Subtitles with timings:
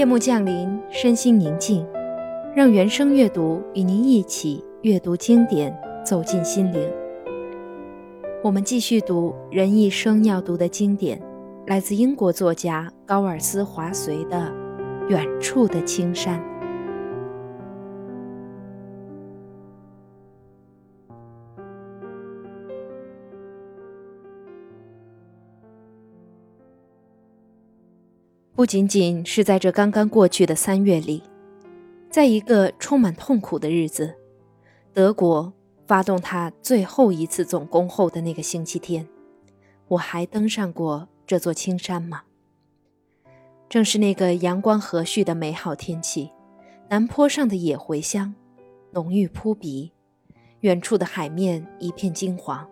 [0.00, 1.86] 夜幕降临，身心宁静，
[2.56, 6.80] 让原声阅读与您一起阅读经典，走进心灵。
[8.42, 11.20] 我们继续读人一生要读的经典，
[11.66, 14.38] 来自英国作家高尔斯·华绥的
[15.10, 16.40] 《远处的青山》。
[28.54, 31.22] 不仅仅是在这刚刚过去的三月里，
[32.10, 34.14] 在一个充满痛苦的日子，
[34.92, 35.52] 德国
[35.86, 39.08] 发动他最后一次总攻后的那个星期天，
[39.88, 42.22] 我还登上过这座青山吗？
[43.68, 46.30] 正是那个阳光和煦的美好天气，
[46.90, 48.34] 南坡上的野茴香
[48.92, 49.92] 浓郁扑鼻，
[50.60, 52.68] 远处的海面一片金黄。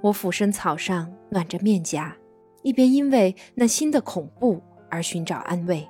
[0.00, 2.16] 我俯身草上暖着面颊，
[2.62, 4.62] 一边因为那新的恐怖。
[4.90, 5.86] 而寻找安慰。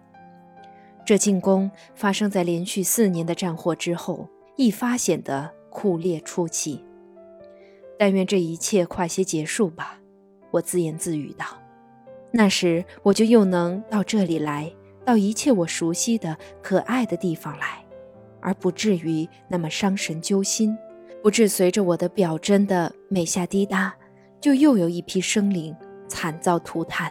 [1.05, 6.85] 这进攻发生在连续四年的战祸之后，一发显得酷烈出奇。
[7.99, 9.99] 但愿这一切快些结束吧，
[10.51, 11.47] 我自言自语道。
[12.31, 14.71] 那时我就又能到这里来，
[15.05, 17.83] 到一切我熟悉的可爱的地方来，
[18.41, 20.77] 而不至于那么伤神揪心，
[21.23, 23.95] 不致随着我的表针的每下滴答，
[24.41, 25.75] 就又有一批生灵
[26.07, 27.11] 惨遭涂炭。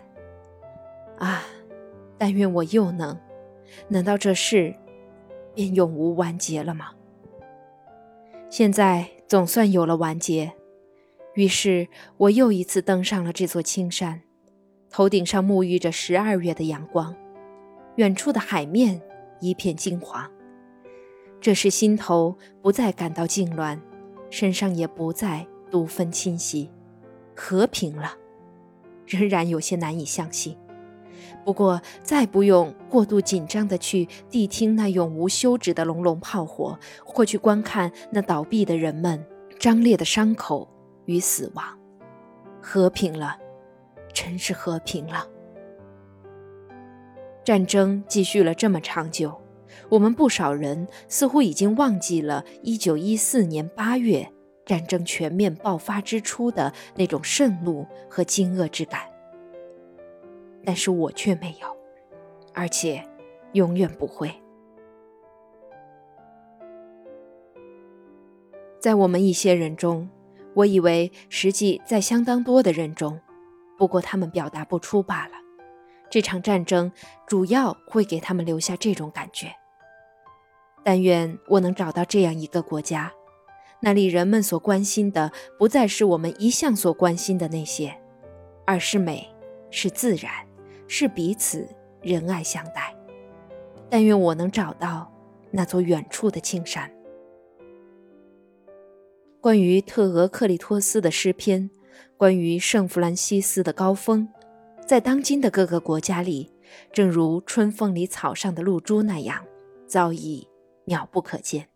[1.18, 1.44] 啊！
[2.18, 3.18] 但愿我又能，
[3.88, 4.76] 难道这事
[5.54, 6.92] 便永无完结了吗？
[8.50, 10.54] 现在总算有了完结，
[11.36, 11.88] 于是
[12.18, 14.22] 我又一次登上了这座青山，
[14.90, 17.16] 头顶上沐浴着十二月的阳光，
[17.98, 19.02] 远处的海面
[19.42, 20.30] 一片金黄。
[21.40, 23.78] 这时心头不再感到痉挛，
[24.30, 26.72] 身上也不再毒分侵袭，
[27.36, 28.14] 和平了，
[29.06, 30.58] 仍然有些难以相信。
[31.46, 39.26] 不过，再不用过度紧张地去谛听那永无休止的隆隆炮火，或去观看那倒闭的人们
[39.60, 40.68] 张裂的伤口
[41.06, 41.66] 与死亡。
[42.62, 43.38] 和平了，
[44.14, 45.26] 真是和平了。
[47.46, 49.42] 战争继续了这么长久，
[49.90, 54.30] 我们不少人似乎已经忘记了1914年8月
[54.66, 59.02] 战争全面爆发之初的那种盛怒和惊愕之感。
[60.68, 61.78] 但是我却没有，
[62.54, 63.02] 而且
[63.54, 64.30] 永远不会。
[68.78, 70.10] 在我们一些人中，
[70.54, 73.18] 我以为实际在相当多的人中，
[73.78, 75.36] 不过他们表达不出罢了。
[76.10, 76.92] 这场战争
[77.26, 79.48] 主要会给他们留下这种感觉。
[80.84, 83.14] 但愿我能找到这样一个国家，
[83.80, 87.98] 那里人们所关心的不再是我们一向所关心的那些，
[88.66, 89.34] 而是美，
[89.72, 90.47] 是自然。
[90.88, 91.68] 是彼此
[92.02, 92.96] 仁爱相待。
[93.90, 95.12] 但愿我能找到
[95.52, 96.92] 那座远处的青山。
[99.40, 101.70] 关于特俄克里托斯的诗篇，
[102.18, 104.28] 关于圣弗兰西斯的高峰，
[104.86, 106.52] 在当今的各个国家里，
[106.92, 109.46] 正如春风里草上的露珠那样，
[109.86, 110.48] 早已
[110.86, 111.70] 渺不可见。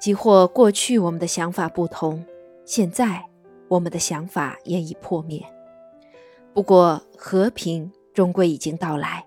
[0.00, 2.24] 即或过去我们的想法不同，
[2.64, 3.22] 现在
[3.68, 5.44] 我们的想法也已破灭。
[6.52, 9.24] 不过，和平终归已经到来。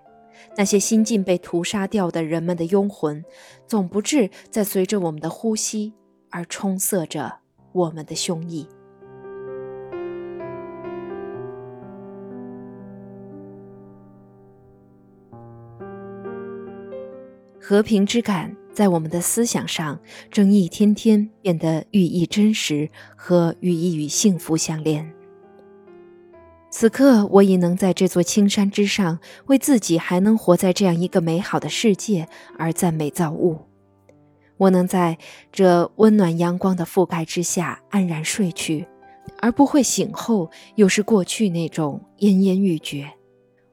[0.56, 3.24] 那些新近被屠杀掉的人们的幽魂，
[3.66, 5.92] 总不至在随着我们的呼吸
[6.30, 7.38] 而充塞着
[7.72, 8.66] 我们的胸臆。
[17.60, 19.98] 和平之感在我们的思想上，
[20.30, 25.23] 正一天天变得寓意真实和寓意与幸福相连。
[26.76, 32.26] 此刻，我已能在这座青山之上，为自己还能活在这样一个美好的世界
[32.58, 33.58] 而赞美造物。
[34.56, 35.16] 我能在
[35.52, 38.88] 这温暖阳光的覆盖之下安然睡去，
[39.40, 43.08] 而不会醒后又是过去那种奄奄欲绝。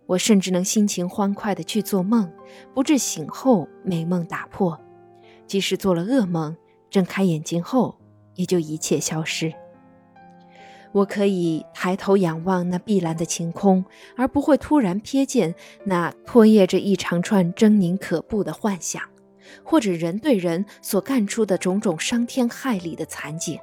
[0.06, 2.32] 我甚至能心情欢快地去做梦，
[2.76, 4.80] 不致醒后美梦打破。
[5.48, 6.56] 即使做了噩梦，
[6.92, 7.98] 睁开眼睛后
[8.36, 9.52] 也就一切消失。
[10.94, 13.86] 我可以抬头仰望那碧蓝的晴空，
[14.18, 15.56] 而不会突然瞥见
[15.86, 19.02] 那拖曳着一长串狰狞可怖的幻想，
[19.64, 23.58] 或者人对人所干出的种种伤天害理的惨景。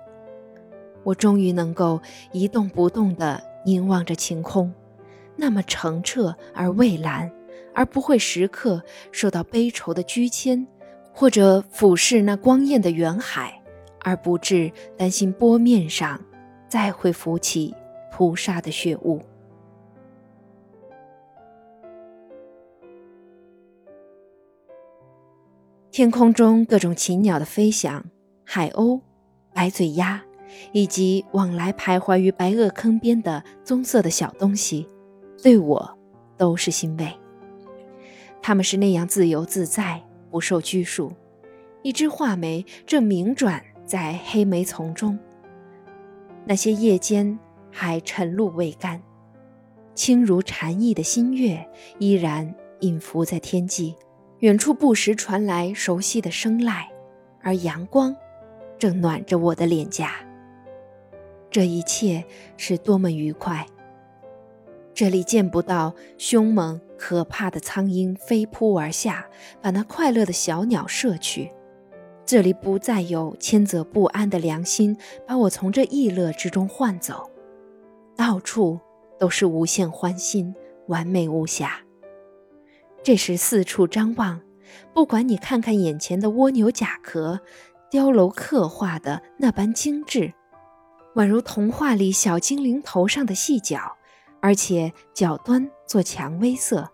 [1.05, 2.01] 我终于能够
[2.33, 4.73] 一动不动地凝望着晴空，
[5.37, 7.31] 那么澄澈而蔚蓝，
[7.75, 8.83] 而不会时刻
[9.13, 10.67] 受到悲愁的拘牵，
[11.13, 13.63] 或者俯视那光艳的远海，
[14.01, 16.19] 而不致担心波面上。
[16.69, 17.75] 再会浮起
[18.13, 19.21] 扑杀的血雾。
[25.91, 28.05] 天空中各种禽鸟的飞翔，
[28.45, 29.01] 海鸥、
[29.53, 30.23] 白嘴鸭，
[30.71, 34.89] 以及往来徘徊于白垩坑边的棕色的小东西，
[35.43, 35.99] 对我
[36.37, 37.13] 都是欣慰。
[38.41, 40.01] 它们是那样自由自在，
[40.31, 41.13] 不受拘束。
[41.83, 45.19] 一只画眉正鸣转在黑莓丛中，
[46.49, 47.39] 那些夜间
[47.71, 49.03] 还晨露未干，
[49.95, 51.63] 轻如蝉翼的新月
[51.99, 53.95] 依然隐伏在天际。
[54.39, 56.87] 远处不时传来熟悉的声籁，
[57.43, 58.17] 而阳光
[58.79, 60.13] 正暖着我的脸颊。
[61.51, 62.25] 这一切
[62.57, 63.67] 是多么愉快！
[64.95, 69.27] 这里见不到凶猛可怕的苍鹰飞扑而下，
[69.61, 71.51] 把那快乐的小鸟射去；
[72.29, 74.95] 这里不再有牵责不安的良心
[75.27, 77.31] 把我从这逸乐之中唤走。
[78.15, 78.79] 到处
[79.19, 80.55] 都是无限欢欣，
[80.89, 81.81] 完美无瑕。
[83.03, 84.43] 这时四处张望，
[84.93, 87.41] 不管你看看眼前的蜗牛甲壳，
[87.91, 90.35] 雕镂刻画的那般精致，
[91.15, 93.97] 宛如童话里小精灵头上的细角，
[94.43, 96.91] 而且角端做蔷薇色；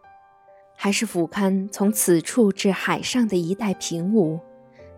[0.77, 4.39] 还是俯瞰从此处至海上的一带平芜，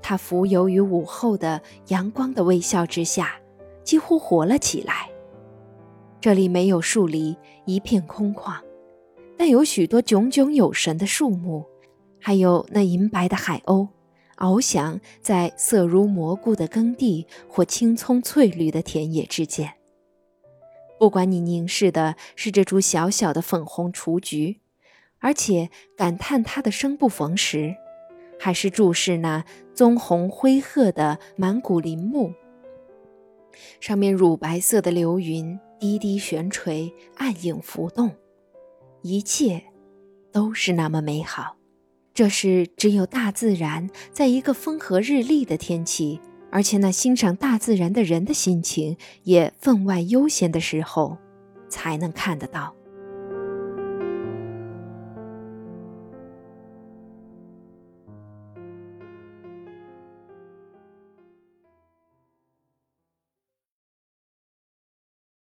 [0.09, 3.35] 它浮游于午后的阳光的微笑之下，
[3.83, 5.11] 几乎活了起来。
[6.21, 8.55] 这里没有树篱，一片空旷。
[9.37, 11.67] 但有许多炯炯有神的树木，
[12.21, 13.89] 还有那银白的海鸥，
[14.37, 19.73] 翱翔在色如蘑菇的耕地或青葱翠绿的田野之间。
[21.01, 24.61] 不管你凝视的是这株小小的粉红雏菊，
[25.19, 27.75] 而且感叹它的生不逢时，
[28.39, 29.45] 还是注视那
[29.75, 32.33] 棕红灰褐的满谷林木，
[33.81, 38.11] 上面乳白色的流云低低悬垂，暗影浮动。
[39.03, 39.63] 一切
[40.33, 41.57] 都是那么美好，
[42.13, 51.19] 这是只有大自然在一个风和日丽的天气，而且那欣赏大自然的人的心情也分外悠闲的时候，
[51.69, 52.75] 才能看得到。